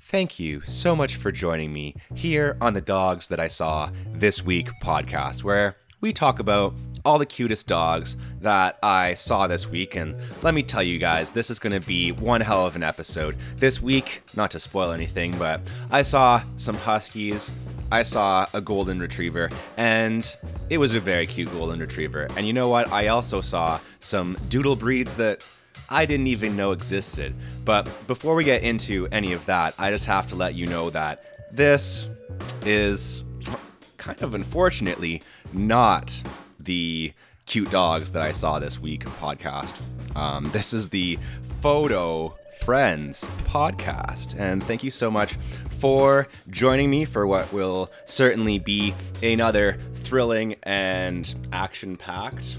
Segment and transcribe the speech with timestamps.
[0.00, 4.44] Thank you so much for joining me here on the Dogs That I Saw This
[4.44, 9.96] Week podcast, where we talk about all the cutest dogs that I saw this week.
[9.96, 12.82] And let me tell you guys, this is going to be one hell of an
[12.82, 13.36] episode.
[13.56, 17.50] This week, not to spoil anything, but I saw some Huskies,
[17.90, 20.36] I saw a Golden Retriever, and
[20.68, 22.28] it was a very cute Golden Retriever.
[22.36, 22.90] And you know what?
[22.92, 25.42] I also saw some doodle breeds that
[25.88, 27.34] I didn't even know existed.
[27.64, 30.90] But before we get into any of that, I just have to let you know
[30.90, 32.08] that this
[32.64, 33.22] is
[33.96, 36.22] kind of unfortunately not
[36.58, 37.12] the
[37.46, 39.80] cute dogs that I saw this week podcast.
[40.16, 41.18] Um, this is the
[41.60, 44.38] Photo Friends podcast.
[44.38, 45.34] And thank you so much
[45.78, 52.56] for joining me for what will certainly be another thrilling and action packed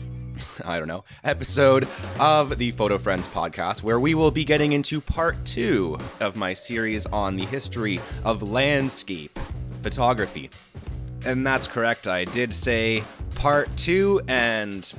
[0.65, 1.87] I don't know, episode
[2.19, 6.53] of the Photo Friends podcast, where we will be getting into part two of my
[6.53, 9.31] series on the history of landscape
[9.81, 10.49] photography.
[11.25, 13.03] And that's correct, I did say
[13.35, 14.91] part two, and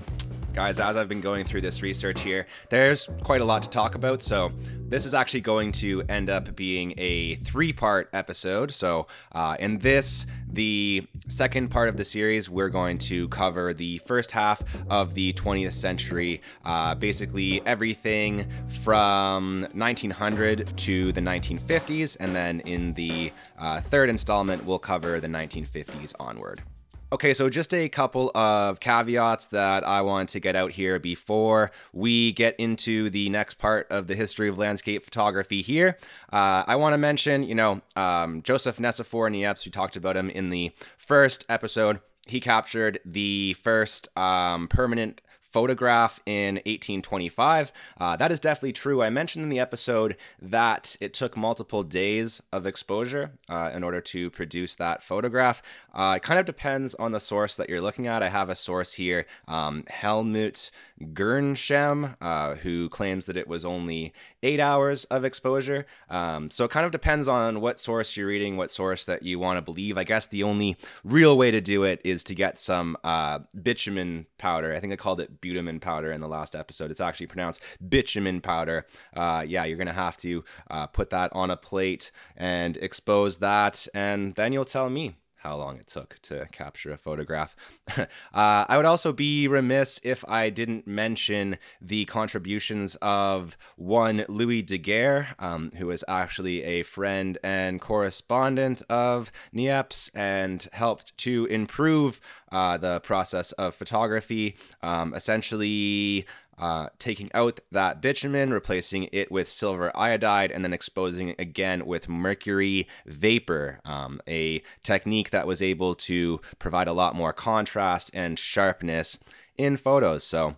[0.58, 3.94] guys, as I've been going through this research here, there's quite a lot to talk
[3.94, 4.50] about, so
[4.88, 8.72] this is actually going to end up being a three part episode.
[8.72, 13.98] So, uh, in this, the second part of the series, we're going to cover the
[13.98, 22.16] first half of the 20th century, uh, basically everything from 1900 to the 1950s.
[22.18, 26.62] And then in the uh, third installment, we'll cover the 1950s onward.
[27.10, 31.70] Okay, so just a couple of caveats that I want to get out here before
[31.94, 35.96] we get into the next part of the history of landscape photography here.
[36.30, 40.28] Uh, I want to mention, you know, um, Joseph Nicephore Niepce, we talked about him
[40.28, 42.00] in the first episode.
[42.26, 47.72] He captured the first um, permanent photograph in 1825.
[47.98, 49.02] Uh, that is definitely true.
[49.02, 54.00] I mentioned in the episode that it took multiple days of exposure uh, in order
[54.00, 55.62] to produce that photograph.
[55.94, 58.22] Uh, it kind of depends on the source that you're looking at.
[58.22, 60.70] I have a source here, um, Helmut
[61.03, 65.86] Gernsheim, uh, who claims that it was only eight hours of exposure.
[66.09, 69.38] Um, so it kind of depends on what source you're reading, what source that you
[69.38, 69.98] want to believe.
[69.98, 74.26] I guess the only real way to do it is to get some uh, bitumen
[74.38, 74.75] powder.
[74.75, 76.91] I think I called it butamin powder in the last episode.
[76.91, 78.86] It's actually pronounced bitumen powder.
[79.15, 83.38] Uh, yeah, you're going to have to uh, put that on a plate and expose
[83.38, 85.16] that, and then you'll tell me
[85.48, 87.56] how long it took to capture a photograph.
[87.97, 94.60] uh, I would also be remiss if I didn't mention the contributions of one Louis
[94.60, 102.20] Daguerre, um, who was actually a friend and correspondent of Niepce and helped to improve
[102.53, 104.54] uh, the process of photography.
[104.82, 106.26] Um, essentially,
[106.58, 111.86] uh, taking out that bitumen, replacing it with silver iodide, and then exposing it again
[111.86, 118.10] with mercury vapor, um, a technique that was able to provide a lot more contrast
[118.12, 119.18] and sharpness
[119.56, 120.24] in photos.
[120.24, 120.56] So,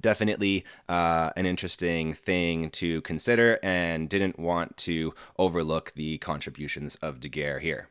[0.00, 7.20] definitely uh, an interesting thing to consider, and didn't want to overlook the contributions of
[7.20, 7.88] Daguerre here.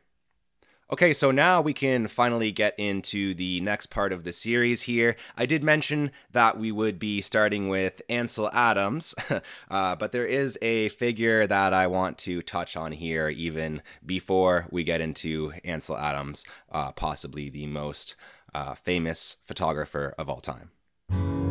[0.88, 5.16] Okay, so now we can finally get into the next part of the series here.
[5.36, 9.12] I did mention that we would be starting with Ansel Adams,
[9.70, 14.68] uh, but there is a figure that I want to touch on here even before
[14.70, 18.14] we get into Ansel Adams, uh, possibly the most
[18.54, 21.45] uh, famous photographer of all time.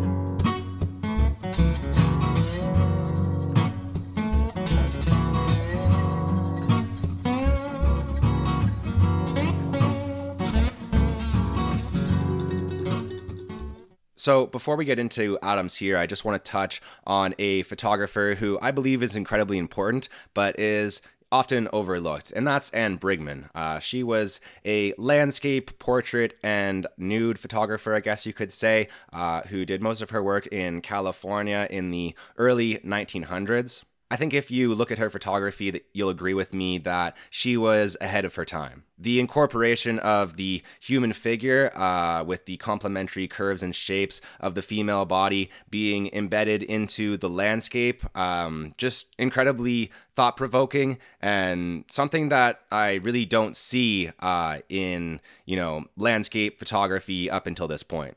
[14.26, 18.36] So, before we get into Adams here, I just want to touch on a photographer
[18.40, 23.52] who I believe is incredibly important, but is often overlooked, and that's Anne Brigman.
[23.54, 29.42] Uh, she was a landscape, portrait, and nude photographer, I guess you could say, uh,
[29.42, 33.84] who did most of her work in California in the early 1900s.
[34.12, 37.58] I think if you look at her photography, that you'll agree with me that she
[37.58, 38.84] was ahead of her time.
[39.00, 44.62] The incorporation of the human figure uh, with the complementary curves and shapes of the
[44.62, 52.62] female body being embedded into the landscape, um, just incredibly thought provoking and something that
[52.72, 58.16] I really don't see uh, in you know landscape photography up until this point.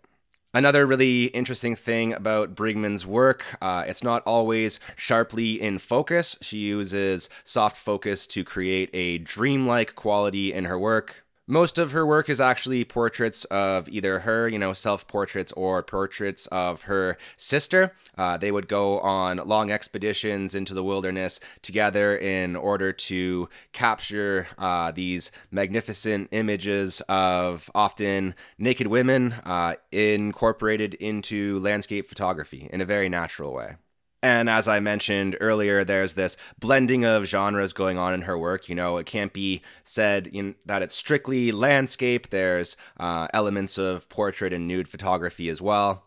[0.58, 6.36] Another really interesting thing about Brigman's work, uh, it's not always sharply in focus.
[6.40, 11.24] She uses soft focus to create a dreamlike quality in her work.
[11.50, 15.82] Most of her work is actually portraits of either her, you know, self portraits or
[15.82, 17.94] portraits of her sister.
[18.18, 24.46] Uh, they would go on long expeditions into the wilderness together in order to capture
[24.58, 32.84] uh, these magnificent images of often naked women uh, incorporated into landscape photography in a
[32.84, 33.76] very natural way.
[34.22, 38.68] And as I mentioned earlier, there's this blending of genres going on in her work.
[38.68, 42.30] You know, it can't be said in, that it's strictly landscape.
[42.30, 46.04] There's uh, elements of portrait and nude photography as well.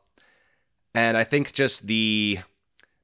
[0.94, 2.40] And I think just the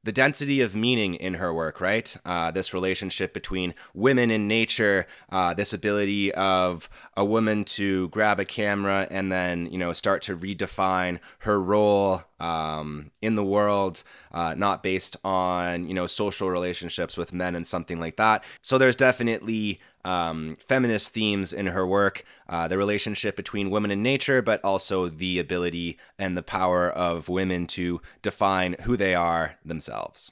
[0.03, 2.15] the density of meaning in her work, right?
[2.23, 6.87] Uh, this relationship between women and nature, uh, this ability of
[7.17, 12.21] a woman to grab a camera and then, you know, start to redefine her role
[12.39, 17.65] um, in the world, uh, not based on you know social relationships with men and
[17.65, 18.43] something like that.
[18.61, 24.03] So there's definitely um, feminist themes in her work, uh, the relationship between women and
[24.03, 29.55] nature, but also the ability and the power of women to define who they are
[29.65, 30.31] themselves.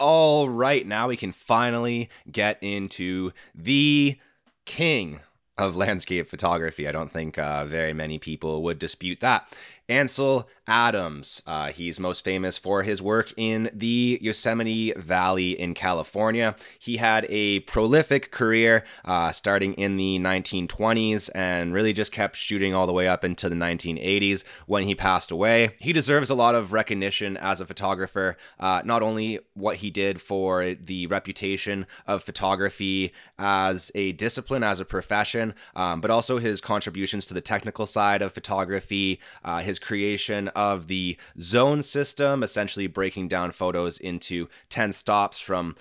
[0.00, 4.18] All right, now we can finally get into the
[4.64, 5.20] king
[5.58, 6.88] of landscape photography.
[6.88, 9.52] I don't think uh, very many people would dispute that.
[9.90, 11.42] Ansel Adams.
[11.48, 16.54] Uh, he's most famous for his work in the Yosemite Valley in California.
[16.78, 22.72] He had a prolific career uh, starting in the 1920s and really just kept shooting
[22.72, 25.70] all the way up into the 1980s when he passed away.
[25.80, 30.20] He deserves a lot of recognition as a photographer, uh, not only what he did
[30.20, 36.60] for the reputation of photography as a discipline, as a profession, um, but also his
[36.60, 42.86] contributions to the technical side of photography, uh, his creation of the zone system, essentially
[42.86, 45.74] breaking down photos into 10 stops from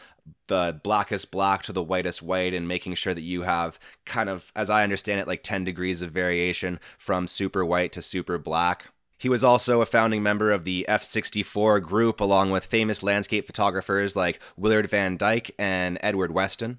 [0.47, 4.51] the blackest black to the whitest white and making sure that you have kind of,
[4.55, 8.85] as I understand it, like 10 degrees of variation from super white to super black.
[9.17, 13.45] He was also a founding member of the F 64 group, along with famous landscape
[13.45, 16.77] photographers like Willard Van Dyke and Edward Weston.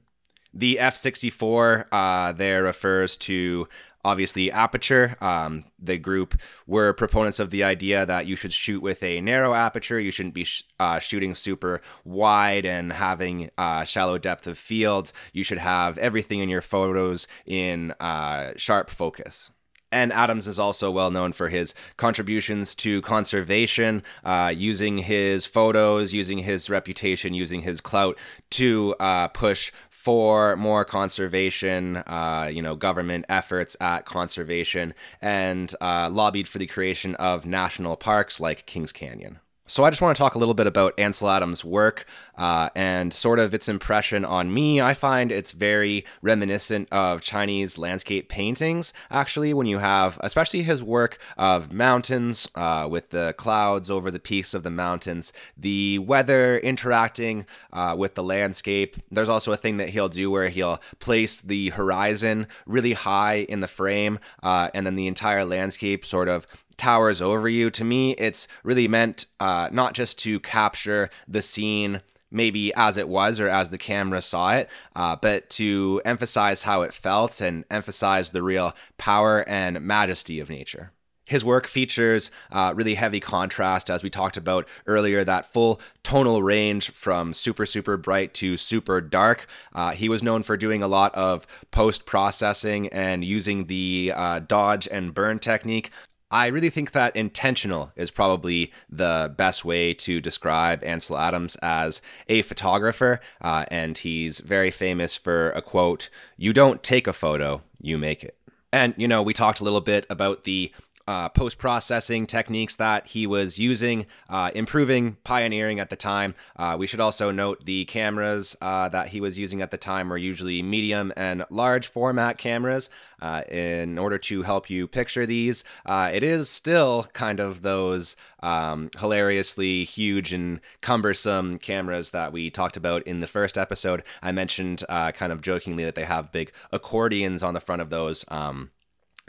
[0.55, 3.69] The F 64 uh, there refers to
[4.05, 9.03] obviously aperture um, the group were proponents of the idea that you should shoot with
[9.03, 10.01] a narrow aperture.
[10.01, 15.13] You shouldn't be sh- uh, shooting super wide and having uh, shallow depth of field.
[15.33, 19.51] You should have everything in your photos in uh, sharp focus
[19.93, 26.13] and Adams is also well known for his contributions to conservation, uh, using his photos,
[26.13, 28.17] using his reputation, using his clout
[28.51, 36.09] to uh, push for more conservation, uh, you know, government efforts at conservation, and uh,
[36.11, 39.41] lobbied for the creation of national parks like Kings Canyon.
[39.71, 42.05] So I just want to talk a little bit about Ansel Adams' work
[42.37, 44.81] uh, and sort of its impression on me.
[44.81, 50.83] I find it's very reminiscent of Chinese landscape paintings, actually, when you have, especially his
[50.83, 56.59] work of mountains uh, with the clouds over the peaks of the mountains, the weather
[56.59, 58.97] interacting uh, with the landscape.
[59.09, 63.61] There's also a thing that he'll do where he'll place the horizon really high in
[63.61, 66.49] the frame, uh, and then the entire landscape sort of
[66.81, 67.69] towers over you.
[67.71, 72.01] To me, it's really meant uh, not just to capture the scene
[72.31, 76.83] maybe as it was or as the camera saw it, uh, but to emphasize how
[76.83, 80.93] it felt and emphasize the real power and majesty of nature.
[81.27, 86.43] His work features uh, really heavy contrast, as we talked about earlier, that full tonal
[86.43, 89.47] range from super, super bright to super dark.
[89.73, 94.41] Uh, he was known for doing a lot of post processing and using the uh,
[94.41, 95.93] dodge and burn technique
[96.31, 102.01] I really think that intentional is probably the best way to describe Ansel Adams as
[102.29, 103.21] a photographer.
[103.41, 108.23] Uh, and he's very famous for a quote You don't take a photo, you make
[108.23, 108.37] it.
[108.73, 110.73] And, you know, we talked a little bit about the
[111.07, 116.35] uh, post processing techniques that he was using, uh, improving, pioneering at the time.
[116.57, 120.09] Uh, we should also note the cameras uh, that he was using at the time
[120.09, 122.91] were usually medium and large format cameras.
[123.21, 128.17] Uh, in order to help you picture these, uh, it is still kind of those
[128.43, 134.03] um, hilariously huge and cumbersome cameras that we talked about in the first episode.
[134.23, 138.25] I mentioned kind of jokingly that they have big accordions on the front of those.
[138.29, 138.71] Um,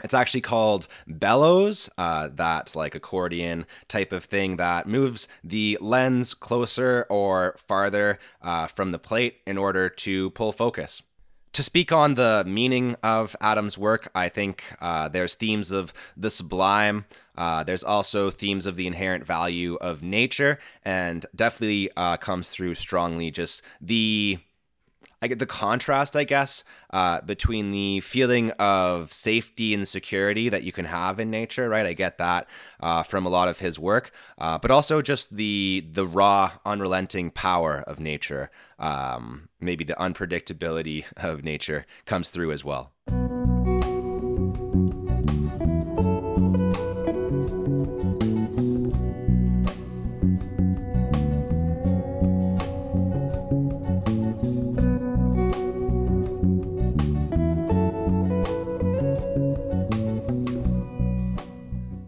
[0.02, 6.34] it's actually called bellows, uh, that like accordion type of thing that moves the lens
[6.34, 11.02] closer or farther uh, from the plate in order to pull focus.
[11.52, 16.30] To speak on the meaning of Adams' work, I think uh, there's themes of the
[16.30, 17.04] sublime.
[17.36, 22.76] Uh, there's also themes of the inherent value of nature, and definitely uh, comes through
[22.76, 24.38] strongly just the
[25.20, 30.62] I get the contrast, I guess, uh, between the feeling of safety and security that
[30.62, 31.86] you can have in nature, right?
[31.86, 32.48] I get that
[32.80, 37.30] uh, from a lot of his work, uh, but also just the the raw, unrelenting
[37.30, 38.50] power of nature.
[38.78, 42.92] Um, maybe the unpredictability of nature comes through as well.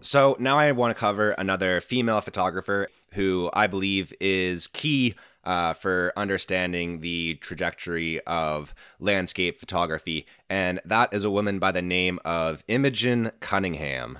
[0.05, 5.73] So now I want to cover another female photographer who I believe is key uh,
[5.73, 12.19] for understanding the trajectory of landscape photography, and that is a woman by the name
[12.23, 14.19] of Imogen Cunningham.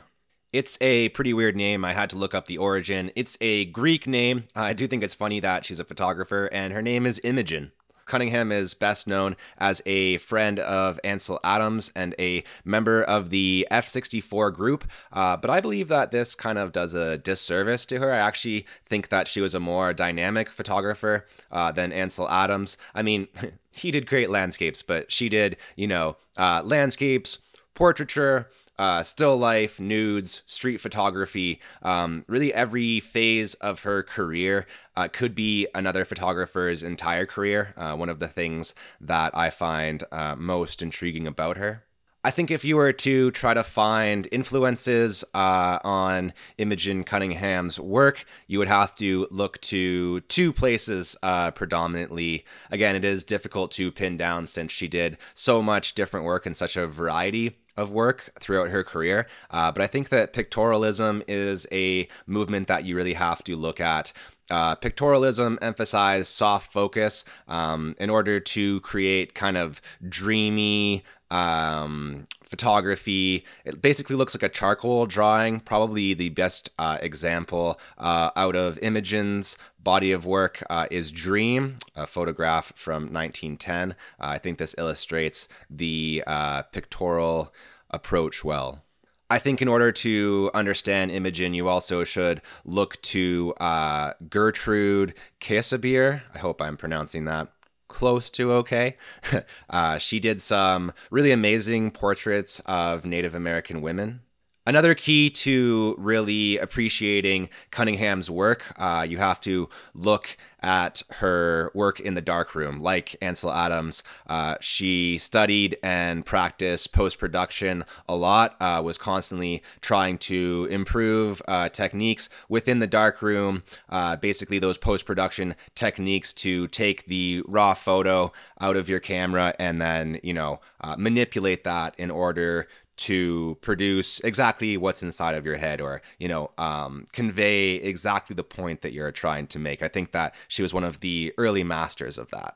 [0.51, 1.85] It's a pretty weird name.
[1.85, 3.11] I had to look up the origin.
[3.15, 4.45] It's a Greek name.
[4.55, 7.73] I do think it's funny that she's a photographer, and her name is Imogen.
[8.05, 13.67] Cunningham is best known as a friend of Ansel Adams and a member of the
[13.71, 17.99] F 64 group, uh, but I believe that this kind of does a disservice to
[17.99, 18.11] her.
[18.11, 22.77] I actually think that she was a more dynamic photographer uh, than Ansel Adams.
[22.93, 23.27] I mean,
[23.71, 27.39] he did great landscapes, but she did, you know, uh, landscapes,
[27.73, 34.65] portraiture, uh, still life, nudes, street photography, um, really every phase of her career
[34.95, 37.73] uh, could be another photographer's entire career.
[37.77, 41.84] Uh, one of the things that I find uh, most intriguing about her.
[42.25, 48.25] I think if you were to try to find influences uh, on Imogen Cunningham's work,
[48.47, 52.43] you would have to look to two places uh, predominantly.
[52.71, 56.57] Again, it is difficult to pin down since she did so much different work and
[56.57, 59.27] such a variety of work throughout her career.
[59.51, 63.79] Uh, but I think that pictorialism is a movement that you really have to look
[63.79, 64.11] at.
[64.49, 71.03] Uh, pictorialism emphasizes soft focus um, in order to create kind of dreamy
[71.35, 73.43] um, photography.
[73.65, 78.79] It basically looks like a charcoal drawing, probably the best uh, example uh, out of
[78.79, 83.91] Imogen's body of work uh, is Dream, a photograph from 1910.
[83.91, 87.53] Uh, I think this illustrates the uh, pictorial
[87.91, 88.81] approach well.
[89.29, 96.21] I think in order to understand Imogen, you also should look to uh, Gertrude Käsebier.
[96.33, 97.51] I hope I'm pronouncing that
[97.87, 98.97] close to okay.
[99.69, 104.21] uh, she did some really amazing portraits of Native American women.
[104.67, 111.99] Another key to really appreciating Cunningham's work, uh, you have to look at her work
[111.99, 112.81] in the darkroom.
[112.81, 119.61] Like Ansel Adams, uh, she studied and practiced post production a lot, uh, was constantly
[119.81, 126.65] trying to improve uh, techniques within the darkroom, uh, basically, those post production techniques to
[126.67, 131.93] take the raw photo out of your camera and then, you know, uh, manipulate that
[131.99, 132.67] in order
[132.97, 138.43] to produce exactly what's inside of your head or you know um, convey exactly the
[138.43, 139.81] point that you're trying to make.
[139.81, 142.55] I think that she was one of the early masters of that.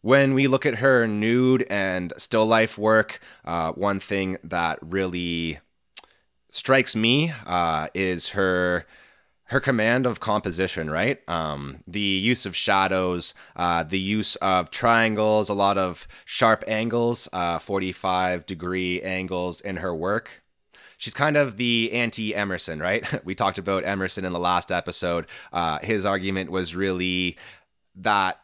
[0.00, 5.58] When we look at her nude and still life work uh, one thing that really
[6.50, 8.86] strikes me uh, is her
[9.48, 11.26] her command of composition, right?
[11.28, 17.28] Um, the use of shadows, uh, the use of triangles, a lot of sharp angles,
[17.32, 20.42] uh, 45 degree angles in her work.
[20.98, 23.04] She's kind of the anti Emerson, right?
[23.24, 25.26] we talked about Emerson in the last episode.
[25.50, 27.38] Uh, his argument was really
[27.94, 28.40] that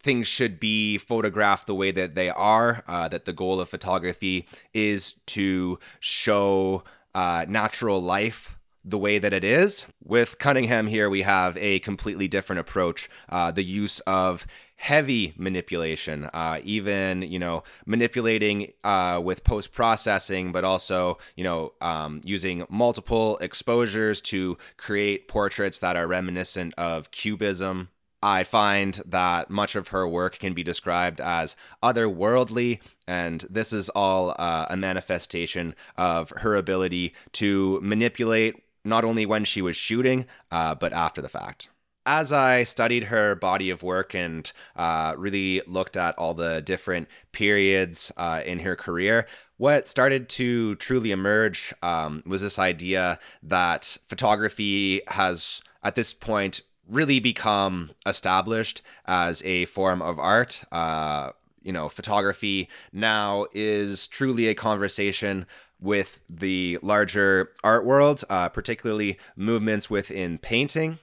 [0.00, 4.48] things should be photographed the way that they are, uh, that the goal of photography
[4.74, 6.82] is to show
[7.14, 8.57] uh, natural life
[8.90, 9.86] the way that it is.
[10.02, 13.08] With Cunningham here, we have a completely different approach.
[13.28, 20.52] Uh, the use of heavy manipulation, uh, even you know manipulating uh, with post processing,
[20.52, 27.10] but also you know um, using multiple exposures to create portraits that are reminiscent of
[27.10, 27.88] cubism.
[28.20, 31.54] I find that much of her work can be described as
[31.84, 39.26] otherworldly, and this is all uh, a manifestation of her ability to manipulate not only
[39.26, 41.68] when she was shooting, uh, but after the fact.
[42.06, 47.08] As I studied her body of work and uh, really looked at all the different
[47.32, 49.26] periods uh, in her career,
[49.58, 56.62] what started to truly emerge um, was this idea that photography has, at this point,
[56.88, 60.64] really become established as a form of art.
[60.72, 61.32] Uh,
[61.62, 65.46] you know, photography now is truly a conversation
[65.80, 70.98] with the larger art world, uh, particularly movements within painting.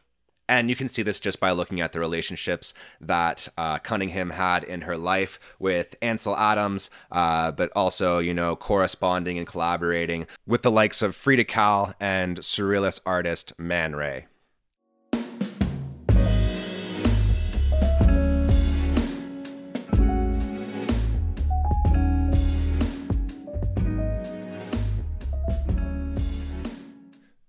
[0.47, 4.63] And you can see this just by looking at the relationships that uh, Cunningham had
[4.63, 10.61] in her life with Ansel Adams, uh, but also, you know, corresponding and collaborating with
[10.61, 14.27] the likes of Frida Kahlo and surrealist artist Man Ray.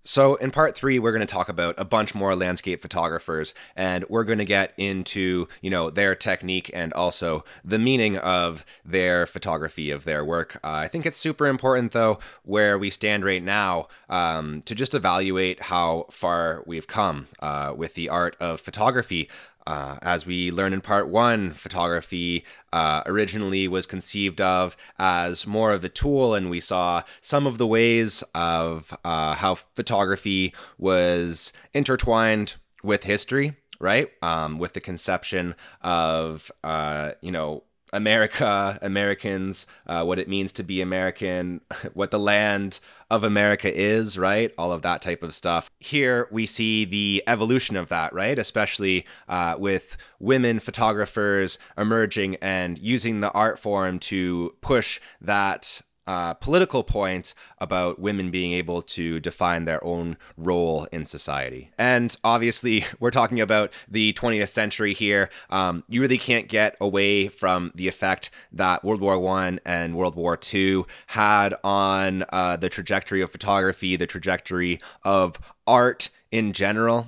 [0.07, 4.05] So, in part three, we're going to talk about a bunch more landscape photographers, and
[4.07, 9.25] we're going to get into, you know, their technique and also the meaning of their
[9.25, 10.61] photography of their work.
[10.63, 14.95] Uh, I think it's super important, though, where we stand right now, um, to just
[14.95, 19.27] evaluate how far we've come uh, with the art of photography.
[19.67, 25.73] Uh, as we learn in part one, photography uh, originally was conceived of as more
[25.73, 31.51] of a tool, and we saw some of the ways of uh, how photography was
[31.73, 34.09] intertwined with history, right?
[34.21, 37.63] Um, with the conception of, uh, you know,
[37.93, 41.61] America, Americans, uh, what it means to be American,
[41.93, 42.79] what the land
[43.09, 44.53] of America is, right?
[44.57, 45.71] All of that type of stuff.
[45.79, 48.37] Here we see the evolution of that, right?
[48.37, 56.33] Especially uh, with women photographers emerging and using the art form to push that uh,
[56.35, 61.71] political point about women being able to define their own role in society.
[61.77, 65.29] And obviously, we're talking about the 20th century here.
[65.49, 70.15] Um, you really can't get away from the effect that World War One and World
[70.15, 77.07] War Two had on uh, the trajectory of photography, the trajectory of art in general.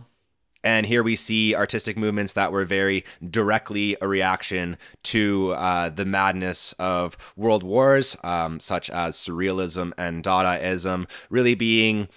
[0.63, 6.05] And here we see artistic movements that were very directly a reaction to uh, the
[6.05, 12.09] madness of world wars, um, such as surrealism and Dadaism, really being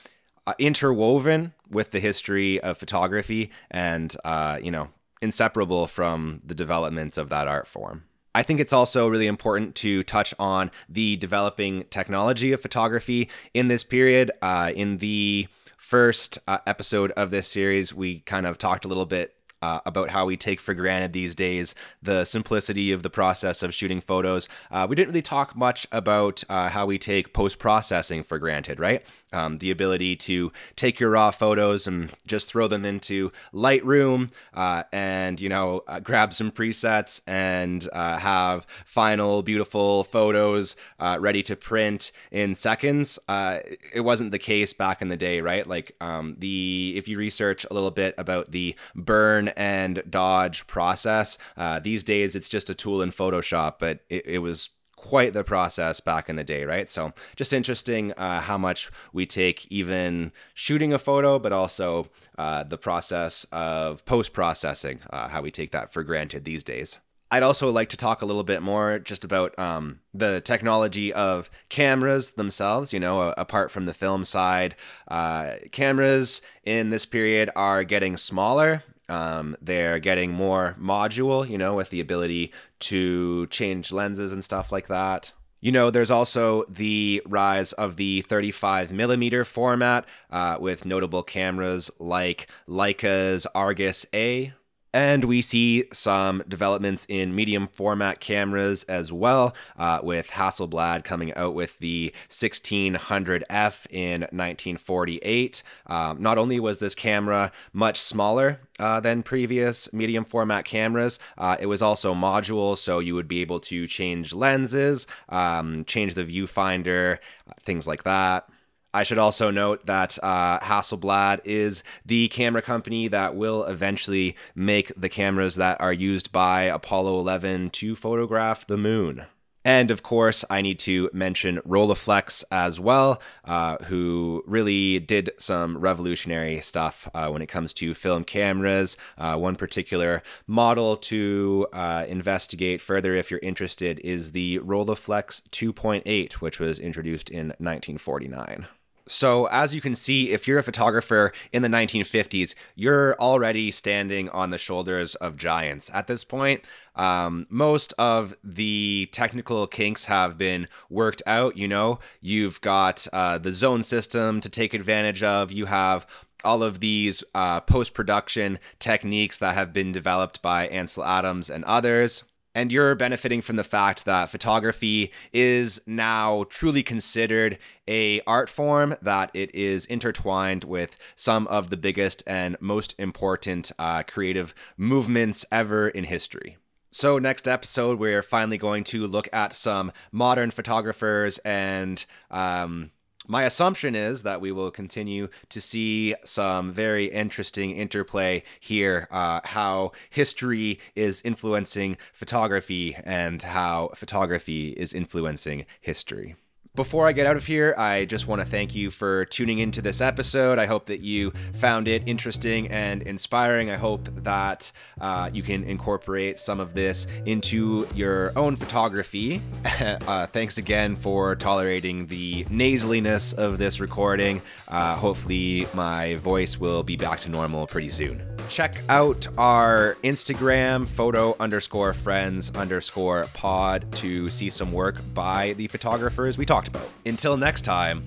[0.46, 4.88] uh, interwoven with the history of photography and, uh, you know,
[5.20, 8.02] inseparable from the development of that art form.
[8.34, 13.68] I think it's also really important to touch on the developing technology of photography in
[13.68, 14.30] this period.
[14.40, 15.46] Uh, in the
[15.92, 20.10] first uh, episode of this series, we kind of talked a little bit uh, about
[20.10, 24.48] how we take for granted these days the simplicity of the process of shooting photos.
[24.70, 28.80] Uh, we didn't really talk much about uh, how we take post processing for granted,
[28.80, 29.06] right?
[29.32, 34.82] Um, the ability to take your raw photos and just throw them into Lightroom uh,
[34.92, 40.76] and, you know, uh, grab some presets and uh, have final, beautiful photos
[41.18, 43.18] ready to print in seconds.
[43.28, 45.66] it wasn't the case back in the day, right?
[45.66, 51.38] Like, um, the if you research a little bit about the burn and dodge process.
[51.56, 55.44] Uh, these days, it's just a tool in Photoshop, but it, it, was quite the
[55.44, 56.88] process back in the day, right?
[56.88, 62.62] So, just interesting uh, how much we take even shooting a photo, but also uh,
[62.62, 66.98] the process of post processing, uh, how we take that for granted these days.
[67.32, 71.48] I'd also like to talk a little bit more just about um, the technology of
[71.70, 72.92] cameras themselves.
[72.92, 74.76] You know, apart from the film side,
[75.08, 81.74] uh, cameras in this period are getting smaller um, they're getting more module, you know,
[81.74, 85.32] with the ability to change lenses and stuff like that.
[85.60, 91.88] You know, there's also the rise of the 35 millimeter format uh, with notable cameras
[92.00, 94.54] like Leica's Argus A,
[94.92, 101.32] and we see some developments in medium format cameras as well, uh, with Hasselblad coming
[101.34, 105.62] out with the 1600F in 1948.
[105.86, 111.18] Um, not only was this camera much smaller uh, than previous medium format cameras.
[111.38, 116.14] Uh, it was also module, so you would be able to change lenses, um, change
[116.14, 118.48] the viewfinder, uh, things like that.
[118.94, 124.92] I should also note that uh, Hasselblad is the camera company that will eventually make
[124.94, 129.26] the cameras that are used by Apollo 11 to photograph the moon.
[129.64, 135.78] And of course, I need to mention Rolleiflex as well, uh, who really did some
[135.78, 138.96] revolutionary stuff uh, when it comes to film cameras.
[139.16, 146.32] Uh, one particular model to uh, investigate further, if you're interested, is the Rolleiflex 2.8,
[146.34, 148.66] which was introduced in 1949.
[149.08, 154.28] So, as you can see, if you're a photographer in the 1950s, you're already standing
[154.28, 155.90] on the shoulders of giants.
[155.92, 161.56] At this point, um, most of the technical kinks have been worked out.
[161.56, 166.06] You know, you've got uh, the zone system to take advantage of, you have
[166.44, 171.64] all of these uh, post production techniques that have been developed by Ansel Adams and
[171.64, 172.24] others.
[172.54, 178.96] And you're benefiting from the fact that photography is now truly considered a art form
[179.02, 185.44] that it is intertwined with some of the biggest and most important uh, creative movements
[185.50, 186.56] ever in history.
[186.94, 192.90] So, next episode, we're finally going to look at some modern photographers, and um,
[193.26, 199.40] my assumption is that we will continue to see some very interesting interplay here uh,
[199.44, 206.36] how history is influencing photography and how photography is influencing history.
[206.74, 209.82] Before I get out of here, I just want to thank you for tuning into
[209.82, 210.58] this episode.
[210.58, 213.68] I hope that you found it interesting and inspiring.
[213.68, 219.42] I hope that uh, you can incorporate some of this into your own photography.
[219.82, 224.40] uh, thanks again for tolerating the nasaliness of this recording.
[224.68, 228.31] Uh, hopefully, my voice will be back to normal pretty soon.
[228.48, 235.68] Check out our Instagram, photo underscore friends underscore pod, to see some work by the
[235.68, 236.88] photographers we talked about.
[237.06, 238.04] Until next time,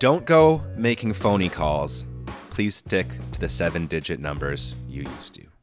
[0.00, 2.06] don't go making phony calls.
[2.50, 5.53] Please stick to the seven digit numbers you used to.